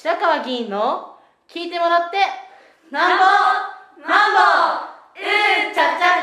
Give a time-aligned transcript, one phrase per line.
[0.00, 1.16] 白川議員の
[1.52, 2.18] 聞いてもらって
[2.92, 3.24] なんぼ
[4.08, 4.38] なんぼ
[5.16, 6.22] うんちゃちゃ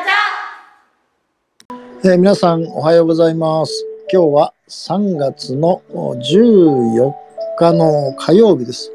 [2.02, 3.86] ちゃ、えー、皆さんおはようございます。
[4.10, 7.14] 今日は3月の14
[7.58, 8.94] 日の火曜日です。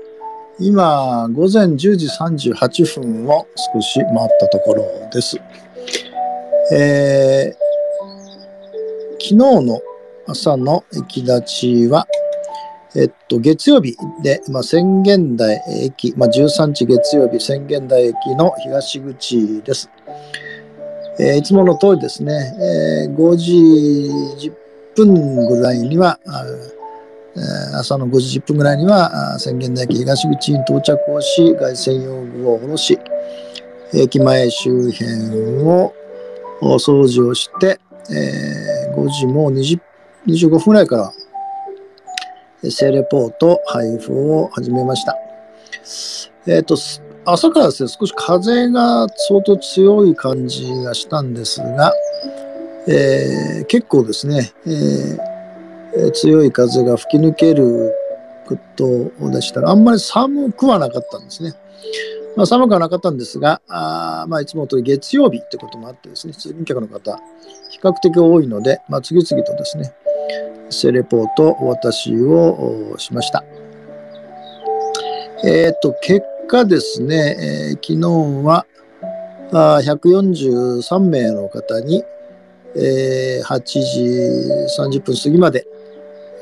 [0.59, 5.39] 今午前10時38分を少し回ったところです、
[6.73, 9.83] えー、昨日の
[10.27, 12.07] 朝の駅立ちは
[12.97, 19.89] えっと、月曜日で、まあ、宣言台駅、まあ、13日月曜日宣言台駅の東口です。
[21.21, 22.33] えー、いつもの通りですね、
[23.07, 24.53] えー、5時10
[24.97, 26.19] 分ぐらいには、
[27.75, 32.99] 朝の5時10分ぐらいには宣言台駅東口に到着をし、外線用具を下ろし、
[33.95, 35.93] 駅前周辺を
[36.61, 37.79] 掃除をして、
[38.11, 39.81] えー、5時もう20
[40.27, 41.13] 25分ぐらいから
[42.69, 45.17] 性レポート配布を始めました。
[46.47, 46.77] えっ、ー、と、
[47.25, 51.93] 朝からですね、少し風が相当強い感じがしたんですが、
[52.89, 57.95] えー、結構ですね、えー、強い風が吹き抜ける
[58.47, 61.55] ことでしたら、あんまり寒くはなかったんですね。
[62.37, 67.19] まあ、寒くはなかったんですが、あまあ、いつもと月曜日ってこともあってですね、通勤客の方、
[67.71, 69.93] 比較的多いので、まあ、次々とですね、
[70.71, 73.45] セレポートお渡しをしました。
[75.45, 78.67] えっ、ー、と、結果ですね、えー、昨日は
[79.53, 82.05] あ143名の方に、
[82.77, 85.67] えー、8時30分過ぎまで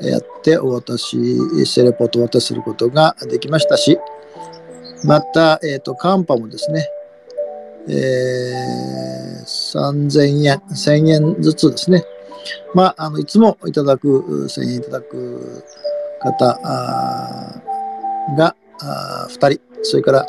[0.01, 1.17] やってお渡し、
[1.65, 3.97] セレポートをお渡しすることができましたし、
[5.03, 6.87] また、えっ、ー、と、カンパもですね、
[7.87, 12.03] えー、3000円、1000円ずつですね、
[12.73, 15.63] まあ、あのいつもいただく、1000円いただく
[16.19, 16.59] 方
[18.37, 18.55] が
[19.37, 20.27] 2人、それから、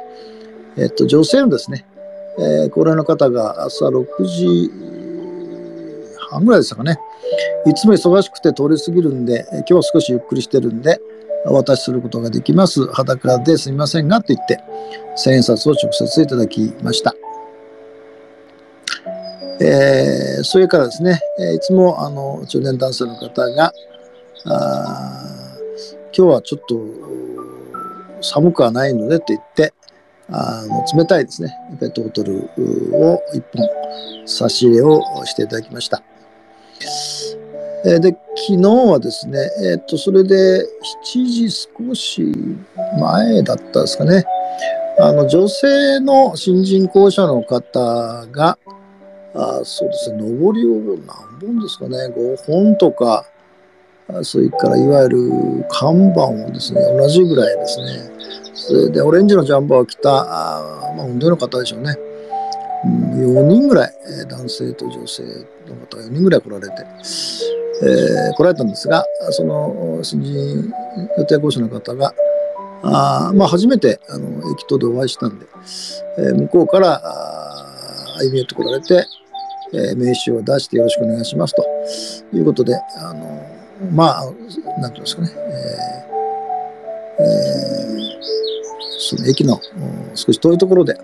[0.77, 1.86] えっと、女性のですね、
[2.39, 4.70] えー、高齢の方が朝6時
[6.30, 6.98] 半ぐらいでしたかね、
[7.67, 11.01] いつも忙しくて通り過ぎるんで、今日は少しゆっくりしてるんで、
[11.46, 12.86] お渡しすることができます。
[12.89, 14.61] 裸ですみませんがと言って、
[15.17, 17.14] 千円札を直接いただきました。
[19.63, 23.73] えー、それからですね、えいつもあの中年男性の方が、
[24.47, 25.57] あ
[26.17, 29.75] 今日はちょっと寒くはないのでと言って、
[30.31, 32.51] あの冷たいですね、ペットボトル
[32.93, 33.69] を1本
[34.27, 36.03] 差し入れをしていただきました。
[37.85, 38.17] えー、で、
[38.48, 39.39] 昨日はですね、
[39.73, 40.65] えっ、と、それで
[41.15, 42.33] 7時少し
[42.98, 44.25] 前だったですかね、
[44.98, 48.59] あの、女性の新人校舎の方が、
[49.35, 53.24] あそうですね、上りを何本ですかね、5本とか、
[54.23, 55.18] それからいわゆる
[55.68, 58.11] 看板をですね、同じぐらいですね。
[58.55, 61.96] それで、オレンジのジャンバーを着た、あまあ、運動の方でしょうね。
[62.85, 63.92] うん、4人ぐらい、
[64.29, 65.23] 男性と女性
[65.68, 66.74] の方が4人ぐらい来られて、
[67.83, 70.73] えー、来られたんですが、その新人
[71.17, 72.12] 予定講師の方が、
[72.83, 75.47] あまあ、初めてあの駅頭でお会いしたんで、
[76.18, 77.39] えー、向こうから
[78.25, 79.07] 歩み寄ってこられて、
[79.73, 81.64] えー、名刺を出してよろしくお願いしますと。
[82.36, 83.47] いうことで、あの
[83.92, 84.25] まあ、
[84.81, 88.20] なんていうんですかね、えーえー、
[88.98, 89.61] その駅の
[90.14, 90.97] 少し遠いところで、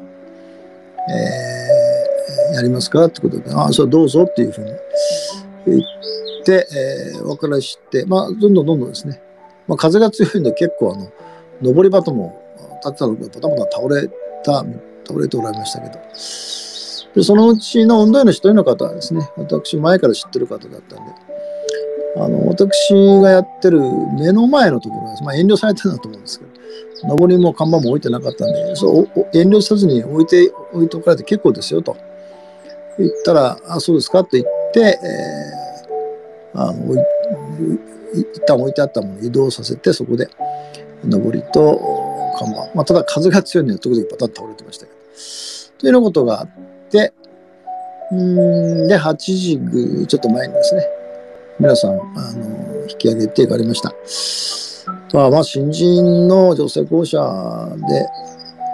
[1.09, 4.73] えー、やりますかってことで、ああ、それどうぞっていうふうに
[5.67, 6.69] 言って、
[7.15, 9.21] えー、お別れして、まあ、どんどんどんどんですね、
[9.67, 10.97] まあ、風が強いんで結構あ
[11.67, 12.43] の、上り場とも
[12.85, 14.09] 立ってたのがバタバタ倒れ
[14.45, 14.65] た、
[15.07, 15.99] 倒れておられましたけど、
[17.17, 21.15] でそのうちの運動員の一人の方はですね、私前から知ってる方だったんで、
[22.19, 25.25] あの、私がやってる目の前のところです。
[25.25, 26.45] まあ遠慮されてるんだと思うんですけ
[27.07, 31.97] ど、上りも看板も置いてなかったんで、そう遠慮せずに置いて、置いておかれて結構ですよと
[32.99, 36.95] 言ったら、あ、そうですかって言って、えー、あの、
[38.13, 40.29] 一旦置いてあったものを移動させて、そこで
[41.03, 41.81] 上りと
[42.39, 42.75] 看板。
[42.75, 44.99] まあ、ただ風が強いので時々パタッと倒れてましたけど。
[45.79, 46.76] というようなことがあって、
[48.13, 50.87] うんで、8時ぐちょっと前にですね、
[51.59, 51.95] 皆さん、あ
[52.35, 53.93] の、引き上げていかれました。
[55.13, 57.19] まあ、まあ、新人の女性校舎
[57.89, 58.07] で、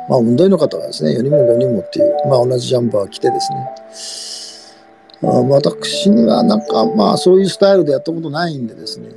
[0.09, 4.73] まあ、運動員の方はですね、4人も5人もっていう、まあ、同じジャンパー着てですね、
[5.25, 9.09] あ私にはなんか、まあ、そういうスタイルでやったことないんでですね、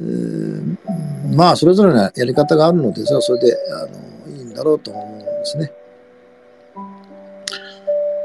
[0.00, 5.72] えー、まあ、それぞれのやり方があるので、それはそれで、あの、いいんだろうと思うんですね。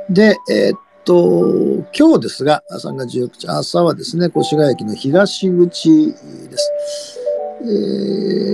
[0.10, 6.14] で、えー、っと、今日ですが、3月19日、朝はですね、越谷駅の東口
[6.50, 7.20] です。
[7.62, 7.66] え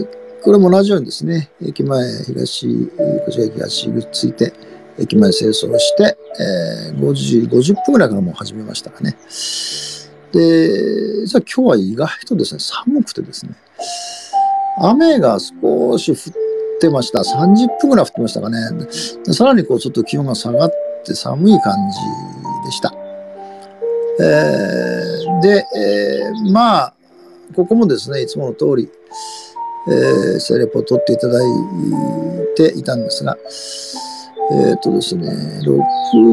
[0.02, 0.08] ー、
[0.42, 2.68] これも同じようにですね、駅前東、
[3.28, 4.54] 越谷駅東口ついて、
[4.98, 9.18] 駅前清掃して、えー、5時50分ぐらいからもう始めましたかね。
[10.32, 13.52] で、じゃあ今日は意外とですね、寒くてですね、
[14.80, 16.18] 雨が少し降っ
[16.80, 17.20] てました。
[17.20, 18.58] 30分ぐらい降ってましたかね。
[19.34, 21.98] さらにこうちょっと気温が下がって寒い感じ
[22.66, 22.94] でした。
[24.20, 26.94] えー、で、えー、まあ、
[27.56, 28.90] ここもですね、いつもの通り、
[29.90, 31.46] えー、セレポを取っていただい
[32.56, 33.38] ていたんですが、
[34.52, 35.30] えっ、ー、とですね、
[35.64, 35.80] 6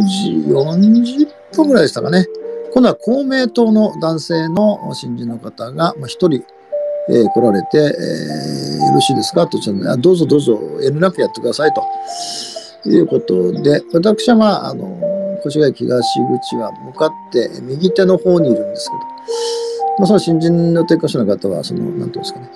[0.00, 2.26] 時40分ぐらいでしたかね。
[2.72, 6.44] 今度は公明党の男性の新人の方がま1人、
[7.08, 9.46] えー、来られて、えー、よろしいですか？
[9.46, 11.82] と言ったどうぞどうぞ遠慮なくやってくださいと
[12.86, 15.00] いうことで、私はまあ、あの、
[15.44, 16.04] 越谷東
[16.42, 18.98] 口は向かって右手の方にいるんですけど、
[19.98, 22.50] まあ、その新人の提供者の方は、その、なんていうんですかね、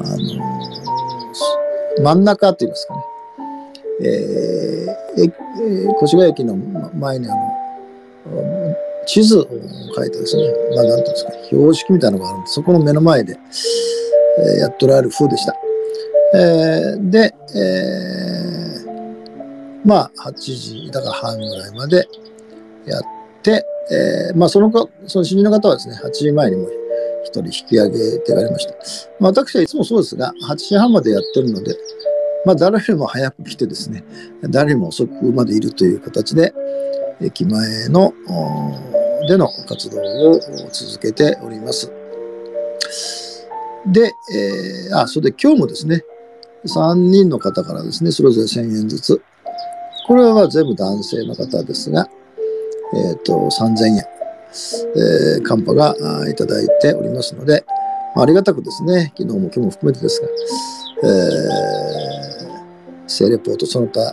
[0.00, 3.02] あの真ん中って言いますかね、
[4.02, 6.56] えー、越谷駅の
[6.94, 7.36] 前にあの、
[9.06, 9.48] 地図を
[9.96, 10.44] 書いてですね、
[10.76, 13.36] まあ、なんていうんですか、標識みたいなのがあるんで、そこの目の前で、
[14.38, 15.54] えー、やっておられる風でした。
[16.34, 18.59] えー、で、えー、
[19.84, 22.08] まあ、8時、だから半ぐらいまで
[22.86, 23.02] やっ
[23.42, 26.68] て、えー、まあ、そのか、その死人の方はですね、8時前にも
[27.24, 28.74] 一人引き上げてられました。
[29.18, 31.76] まあ、私はいつもそうですが、8時半までやってるので、
[32.44, 34.04] まあ、誰よりも早く来てですね、
[34.42, 36.52] 誰よりも遅くまでいるという形で、
[37.20, 38.14] 駅前の、
[39.28, 39.98] での活動
[40.30, 40.40] を
[40.72, 41.90] 続けております。
[43.86, 46.02] で、えー、あ、それで今日もですね、
[46.66, 49.22] 3人の方からですね、それぞれ1000円ずつ。
[50.10, 52.10] これは全部男性の方ですが、
[52.94, 55.94] えっ、ー、と、3000円、えー、カンパが
[56.28, 57.64] いただいておりますので、
[58.16, 60.26] まありがたくですね、昨日も今日も含めてですが、
[61.04, 64.12] えー、性レポートその他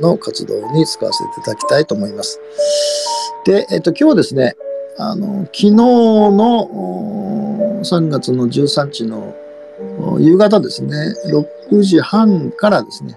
[0.00, 2.40] の活動に使わせていただきたいと思います。
[3.44, 4.56] で、えっ、ー、と、今日はですね、
[4.98, 6.32] あの、昨日の
[7.84, 9.36] 3月の13日の
[10.18, 11.14] 夕方ですね、
[11.70, 13.16] 6時半からですね、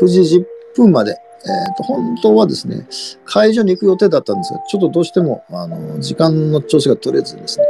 [0.00, 2.86] 9時10分まで、えーと、本当はですね、
[3.24, 7.64] 会場に行く予定だったんですが、ちょっとどうしてもあの時間の調子が取れずですね、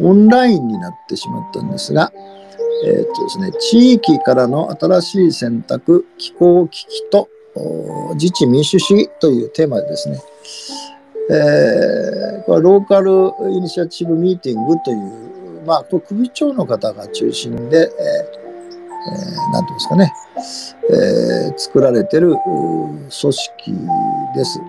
[0.00, 2.10] オンラインになってしまったんですが、
[2.84, 7.28] えーとですね、地域からの新しい選択、気候危機と
[8.14, 10.18] 自治民主主義というテーマでですね、
[11.30, 17.90] えー、これローカルイニシアチブミーティングという、まあ、これ首長の方が中心で、
[18.34, 18.41] えー
[19.04, 20.12] えー、なんていうんですかね、
[20.90, 23.38] えー、作られてる組織
[24.34, 24.60] です。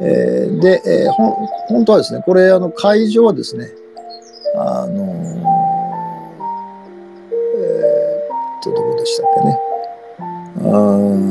[0.00, 1.30] えー、で、えー、ほ
[1.68, 3.68] 本当はですね、これ、あの、会場はですね、
[4.56, 5.08] あのー、
[7.30, 9.58] えー、っと、どこでしたっけね。
[10.60, 11.28] あ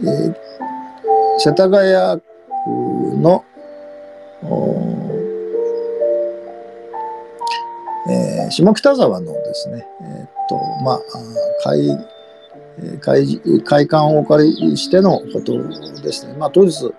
[0.00, 0.34] えー、
[1.38, 3.44] 世田谷区の、
[8.50, 11.00] 下北沢のですね、えー、っと、まあ、
[11.62, 12.06] 会、
[13.00, 15.56] 会、会館をお借りしてのこと
[16.02, 16.34] ですね。
[16.38, 16.92] まあ、当日、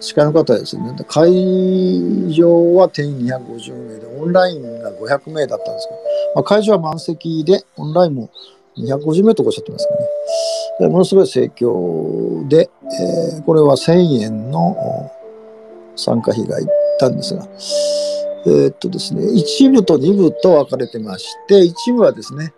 [0.00, 6.00] 司会の方はですね、会場は定員250名で、オンラインが500名だったんですけど、
[6.36, 8.30] まあ、会場は満席で、オンラインも
[8.78, 9.94] 250名とおっしゃってますか
[10.80, 10.88] ね。
[10.88, 14.76] ものすごい盛況で、えー、これは1000円の
[15.96, 16.66] 参加費がいっ
[16.98, 17.46] たんですが、
[18.46, 22.54] えー、っとですね、一部と二部と分かれてまして、一部はですね、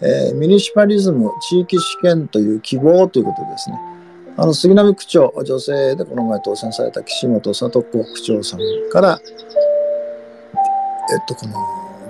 [0.00, 3.78] えー、ミニシパリズム地域試験という希望ということですね。
[4.38, 9.20] あの杉並区長、女性でこの前当選された岸本里子区長さんから、
[11.12, 11.54] えっと、この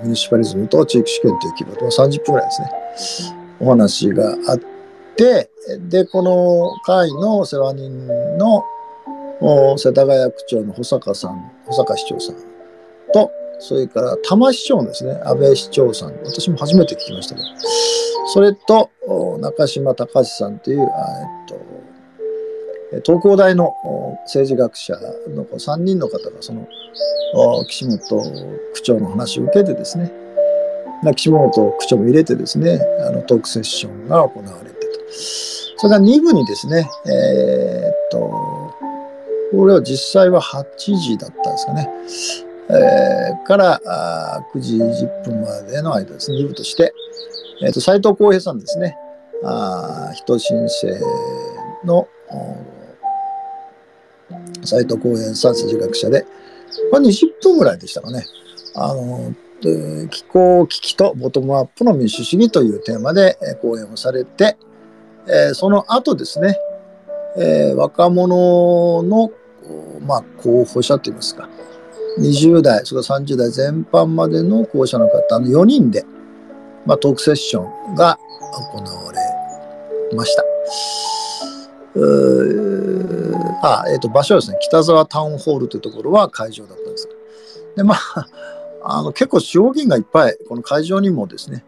[0.03, 2.51] ミニシパリズムと地域試験という希望と30分ぐらいで
[2.97, 4.59] すね、お話があっ
[5.15, 5.49] て、
[5.89, 8.07] で、この会の世話人
[8.37, 8.63] の
[9.77, 12.56] 世田谷区長の保坂さん、保坂市長さん
[13.13, 17.47] と、それから多摩市長ですね、安倍市長さん、私も初めて聞きましたけど、
[18.33, 18.91] それと
[19.39, 20.81] 中島隆さんという、
[22.93, 23.73] えっと、東工大の
[24.25, 24.93] 政治学者
[25.29, 26.67] の3人の方がその
[27.67, 27.97] 岸本
[28.73, 30.11] 区長の話を受けてですね、
[31.15, 34.99] 岸本区長も入れてですね、あのトークセッションが行われてと。
[35.77, 38.19] それから2部にですね、えー、っと、
[39.51, 41.89] これは実際は8時だったんですかね。
[42.69, 46.93] えー、からあ9時10分までの間ですね、2部として、
[47.61, 48.97] えー、っと斉藤浩平さんですね、
[49.43, 50.87] あ人申請
[51.85, 52.07] の
[54.63, 56.25] 斉藤浩平さん、政治学者で、
[56.91, 58.25] これ20分ぐらいでしたかね。
[58.75, 59.33] あの、
[59.65, 64.57] え気候危機とボトムアップの民主主義というテーマで講演をされて、
[65.27, 66.57] えその後ですね、
[67.37, 69.31] え若者の、
[70.05, 71.49] まあ、候補者といいますか、
[72.17, 76.05] 20代、それから30代全般までの候補者の方の4人で、
[76.85, 78.17] まあ、トークセッションが
[78.71, 79.19] 行われ
[80.15, 80.43] ました。
[83.61, 87.09] あ、えっ、ー、と、場所はですね、北沢タウンホールというところは会場だったんです。
[87.75, 88.27] で、まあ、
[88.83, 91.65] あの結構地方議員がいっぱい、この会場にもですね、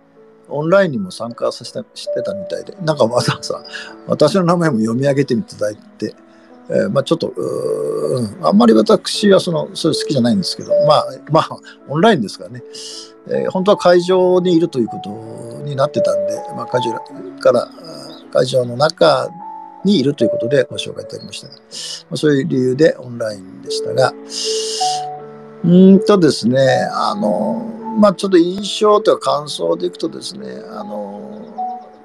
[0.48, 3.64] オンラインにも参加させてしてたみたいで、なんかわざわざ
[4.08, 6.16] 私の名前も読み上げていただいて、
[6.72, 11.50] えー、まあちょっと、うん、あんまり私はその、それ好きじゃないんですけど、まあ、まあ、
[11.88, 12.64] オンラインですからね、
[13.28, 16.94] えー、本当は会場にいるということになってたんで、まあ会場
[17.40, 17.68] から、
[18.32, 19.30] 会場の中
[19.84, 21.48] にいるということでご紹介いただきました。
[21.48, 21.54] ま
[22.12, 24.14] あ、そういう理由でオンラインでしたが、
[25.64, 27.66] うんとですね、あの、
[28.00, 31.29] まあ、ちょっと印象というか感想でいくとですね、あの、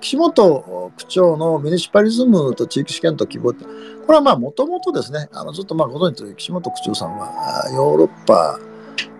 [0.05, 3.71] 岸本区長のミニシパリズムと地域試験と希望って、こ
[4.13, 8.61] れはまあもともとですね、あのずっとまあご存知という岸本区長さんはヨーロッパ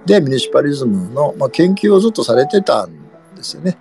[0.05, 2.93] でミニシパリズムのまあ研究をずっとされてたん
[3.35, 3.79] ですよね。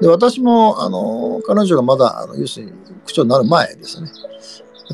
[0.00, 2.72] で、私もあの彼女がまだあの要するに
[3.04, 4.08] 区長になる前ですね。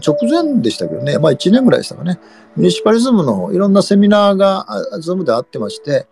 [0.06, 2.18] 直前でしたけどね、まあ1年ぐらいでしたかね。
[2.56, 4.66] ミュニシパリズムのいろんなセミナーが
[5.00, 6.06] ズームであってまして、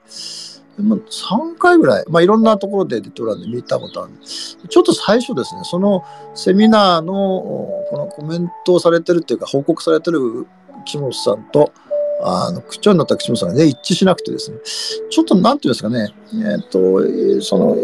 [0.82, 4.12] 3回ぐらい、まあ、いろんなところでデトラで見たことある。
[4.22, 6.04] ちょっと最初ですね、その
[6.34, 10.46] セミナーのこのコメントをされてるっていうか、報告されてる
[10.84, 11.72] 木本さんと、
[12.20, 14.58] あの区長になった岸本さんがね、一致しなくてですね、
[15.10, 17.00] ちょっとなんていうんですかね、えっ、と、
[17.42, 17.76] その、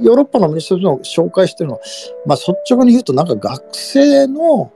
[0.00, 1.80] ヨーロッパのミニストリーの紹介してるのは、
[2.26, 4.72] まあ、率直に言うと、なんか学生の、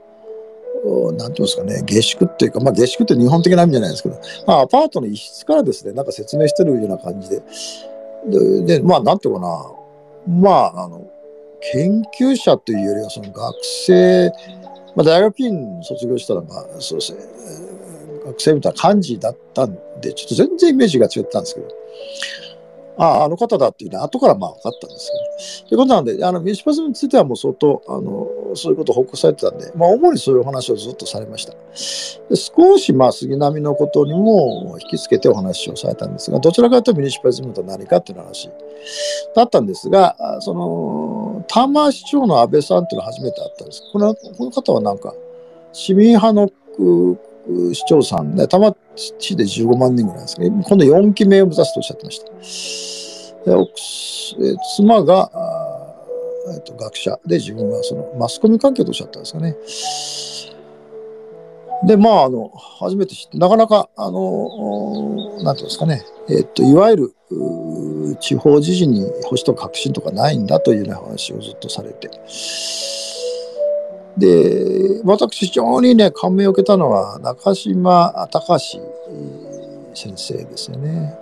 [0.83, 7.43] なんていうんですかね、下宿っていうか、まあ下宿って日本的な意味じゃないですけど、まあアパートの一室からですね、なんか説明してるような感じで、
[8.27, 9.71] で、でまあなんていうかな、
[10.27, 11.07] まあ、あの、
[11.73, 14.31] 研究者というよりはその学生、
[14.95, 17.19] まあ大学院卒業したら、まあそうですね、
[18.25, 21.67] 学生みたいな感じだったんで、ちょっと全然イメージが違ったんですけど、
[22.97, 25.11] ああ、の方だっていうのは後からまあ分かったんです
[25.59, 25.69] けど。
[25.69, 31.53] ということなんで、あの、ミシパズムについてはもう相当、あの、そういうことを報告されてたんで、まあ、主にそういうお話をずっとされました。
[31.53, 38.49] で少し、まあ、杉並のことにも引き付けてお話をされたんですが、どちらかというとミニシパズムと何かっていう話
[39.35, 43.83] だったんですが、その、ター市長の安倍さんっていうのは初めて会ったんです。
[43.91, 45.13] このこの方はなんか、
[45.73, 46.49] 市民派の
[47.73, 52.25] 市長さんで、多摩市で15万人ぐらいですけど、今度4期目を目指すとおっしゃってました。
[53.45, 55.29] で妻が、
[56.53, 59.55] えっと、学者で、自分はそのマスコミ関係とおっしゃったんですかね。
[61.83, 67.15] で、まあ、あの、初めて知って、なかなか、あの、なんていうんですかね、えっと、いわゆる、
[68.19, 72.09] 地方自治に保守と革新とかないんだというような話をずっとされて、
[74.17, 78.79] で、私非常にね、感銘を受けたのは中島隆
[79.93, 81.13] 先生ですよね。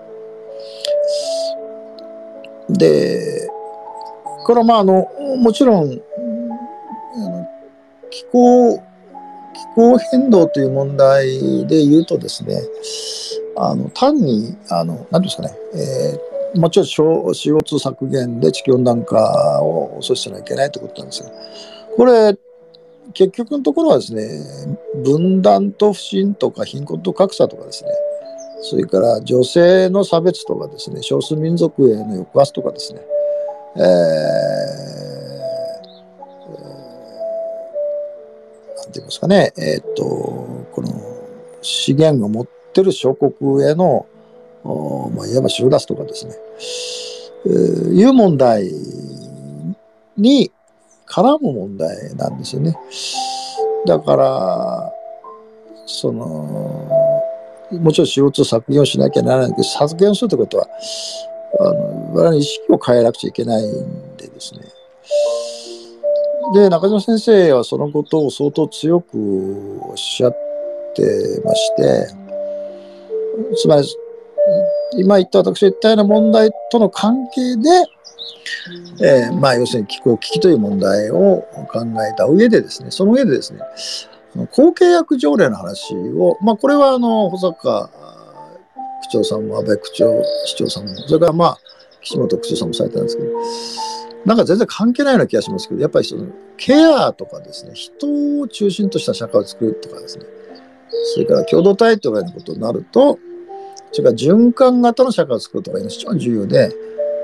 [2.70, 3.50] で、
[4.46, 6.02] これはまああの、もちろん、
[8.10, 8.82] 気候、気
[9.76, 12.60] 候変動という問題で言うとですね、
[13.58, 21.30] あの単に、あの、何ですかね、えー、もちろん CO2 削減で地球温暖化を阻止しなきゃいけないということなんですが、
[21.96, 22.38] これ、
[23.14, 24.28] 結局のところはですね、
[25.04, 27.90] 分断と不信とか貧困と格差とかですね、
[28.62, 33.02] それから女性の差別とかですね、少数民族への抑圧とかですね、
[33.78, 33.84] えー、
[38.76, 40.04] なんて言いますかね、えー、っと、
[40.72, 40.90] この
[41.62, 44.06] 資源を持ってる諸国への、
[45.16, 46.36] まあ、いわば収奪とかですね、
[47.46, 47.52] えー、
[47.94, 48.70] いう問題
[50.18, 50.52] に
[51.10, 52.76] 絡む問題なんですよね。
[53.86, 54.94] だから、
[55.86, 56.88] その、
[57.72, 60.68] もちろん仕事削減をしなきゃならないけど、削減するということは、
[61.60, 64.62] あの我々意識を変えなくちゃいけないんでですね。
[66.54, 70.38] で、中島先生はそのことを相当強くおっしゃっ
[70.96, 72.08] てまして、
[73.56, 73.88] つまり、
[74.98, 77.70] 今言った私が言ったような問題との関係で、
[79.02, 83.60] えー、まあ、要するに気候危機という問題を考えた上でですね、その上でですね、
[84.52, 87.90] 後継役条例の話を、まあ、これはあの、保坂
[89.04, 91.58] 区長さんも安倍区長、市長さんも、それからまあ、
[92.02, 93.30] 岸本区長さんもされたんですけど、
[94.26, 96.28] なんか全然関係ないような気がしますけど、やっぱりその
[96.58, 100.26] ケアとかですね、人を中心とした社会を作るとかですね、
[101.14, 103.18] それから共同体とかいうことになると、
[103.92, 106.76] それから循環型の社会を作るとかいうのが非常に重要で、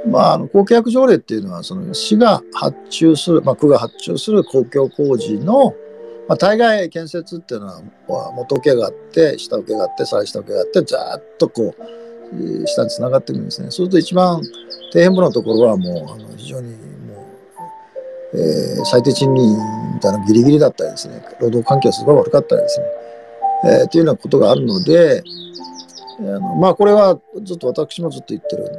[0.07, 5.75] まあ、あの公契約条例っていうのはその市が発注する、まあ、区が発注する公共工事の、
[6.27, 7.81] まあ、大概建設っていうのは
[8.33, 13.69] 元請けがあって下請けがあって再下請けがあってざっとこう下につながっていくんですね。
[13.69, 16.75] そうすると一番底辺部のところはもうあの非常にも
[18.33, 19.55] う、えー、最低賃金
[19.93, 22.85] みたいなギリギリだったりですね労働環境がすごい悪かったりですね、
[23.65, 25.23] えー、っていうようなことがあるので、
[26.19, 28.71] あのまあこれはずっと私もずっと言ってる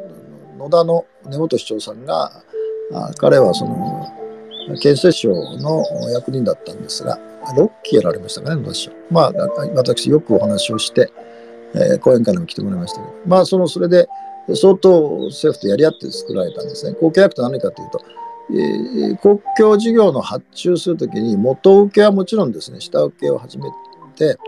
[0.58, 2.42] 野田の根本市長さんが
[2.92, 4.06] あ彼はその
[4.80, 7.18] 建設省の役人だったんですが
[7.54, 8.92] 6期やられましたかね野田市長。
[9.10, 9.32] まあ
[9.74, 11.10] 私よくお話をして、
[11.74, 13.14] えー、講演会にも来てもらいましたけど。
[13.26, 14.08] まあそのそれで
[14.54, 16.94] 相当政府とやり合って作られたんですね。
[16.94, 18.00] 公契約と何かというと
[18.48, 22.80] えー、公共事業の発注するときに元請けはもちろんですね。
[22.80, 23.64] 下請けを始め
[24.14, 24.38] て、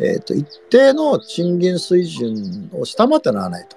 [0.00, 3.76] えーと、一定の賃金水準を下回ってならないと。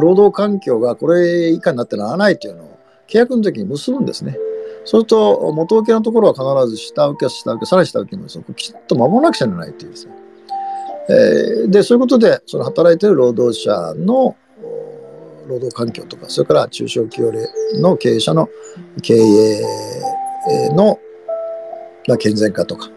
[0.00, 4.38] 労働環境がこれ以下になってならないというのを契約の時に結ぶんですね。
[4.84, 10.12] そうすると、元請けのところは必ず下請け、下請け、さらに下請けのそこきちっと守らなくちゃならないというですね。
[11.08, 14.36] えー、で、そういうことで、その働いている労働者の
[15.46, 18.48] 労働環境とか、それから中小企業の経営者の
[19.02, 19.62] 経営
[20.70, 20.98] の
[22.18, 22.88] 健全化とか、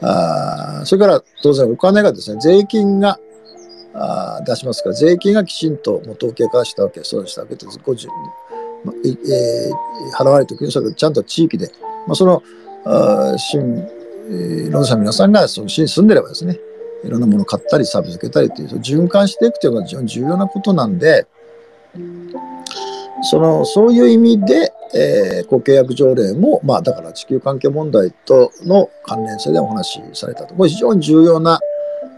[0.00, 3.18] あそれから当然お金がですね、税金が
[3.94, 7.78] あ出しますから、税金がきちんと元請けからしたわけ、そうしたわけです。
[7.78, 8.08] 50
[8.86, 11.70] えー、払われておくそれちゃんと地域で、
[12.06, 12.42] まあ、その
[13.36, 16.58] 新、えー、労働者の皆さんがその市に住んでればですね、
[17.04, 21.26] いろんなものを買ったりサービス受けたりという、循環していくというのが非常に重要なことなんで、
[23.22, 30.54] そのそういう意味で、えー、契約条例も、まあ、だから地球環境問題との関連性でお話しされたと。
[30.54, 31.60] これ非常に重要な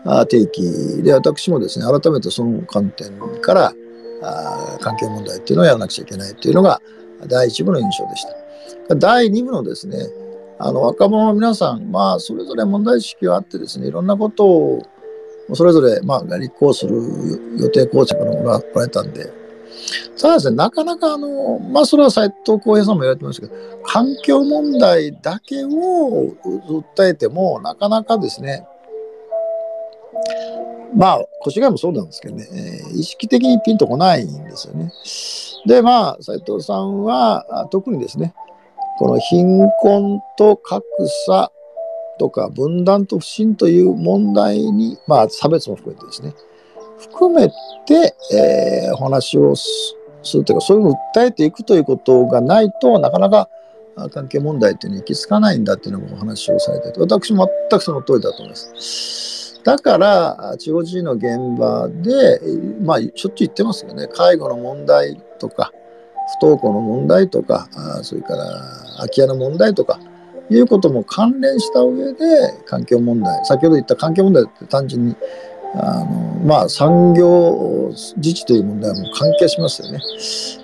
[0.04, 3.72] 提起で、私もですね、改めてその観点から
[4.22, 6.80] あ環境問題っていうのをやらなくちゃいけないというのが
[7.26, 8.24] 第一部の印象でし
[8.88, 8.94] た。
[8.94, 9.98] 第二部のですね、
[10.58, 14.82] あの若者の皆さん、まあ、それぞれ問題意識があってですね、いろんなことを
[15.54, 16.96] それぞれ、まあ、立候補する
[17.58, 19.32] 予定校着のおられたんで、
[20.20, 26.34] ただですね、なかなかあの、まあそれは斎藤浩平さんも言われてましたけど、環境問題だけを
[26.94, 28.66] 訴えても、なかなかですね、
[30.94, 34.92] まあ、越谷もそうなんですけどね、えー、意識的にピンとこないんですよね。
[35.66, 38.34] で、まあ、斎藤さんは、特にですね、
[38.98, 40.84] この貧困と格
[41.26, 41.52] 差
[42.18, 46.34] とか分断と不信という問題に、まあ、差別も含めてですね、
[46.98, 47.48] 含め
[47.86, 53.48] て、えー、お話をするというか、そういうのを訴えていくということがないとなかなか
[54.12, 59.60] 関係問題というのに行き着かないんだっていうのもお話をされてて、私も全くその通りだと思います。
[59.64, 62.40] だから、地方自治の現場で、
[62.82, 64.06] まあ、しょっちゅう言ってますよね。
[64.06, 65.72] 介護の問題とか、
[66.40, 67.68] 不登校の問題とか、
[68.02, 68.44] それから
[68.98, 69.98] 空き家の問題とか、
[70.50, 72.24] いうことも関連した上で
[72.64, 75.16] 環境問題、先ほど言った環境問題って単純に
[75.74, 80.00] あのまあ、産業自治という問題も関係しますよね、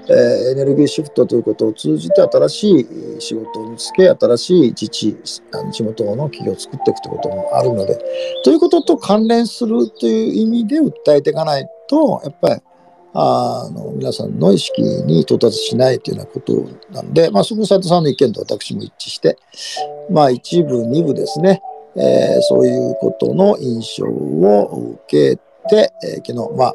[0.08, 0.14] えー、
[0.52, 2.86] エネルギーシフトということを通じて新しい
[3.20, 5.16] 仕事を見つけ新しい自治
[5.52, 7.98] あの地元の企業を作っていくということもあるので
[8.44, 12.60] ということと関連するという意味で訴えていかないとやっぱり
[13.12, 19.38] あの皆さんの意識に到達しないというようなことなんで、まあ、そこ斉藤さんの意見と私も一致して、
[20.10, 21.62] まあ、一部二部ですね。
[21.96, 26.74] えー、そういうことの印象を受けて、えー、昨日、まあ、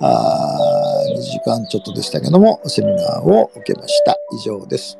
[0.00, 4.16] あ2時間ちょっとでしたけども、セミナーを受けました。
[4.32, 4.98] 以上です。